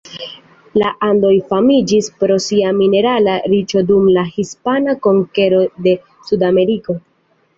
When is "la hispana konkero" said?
4.15-5.59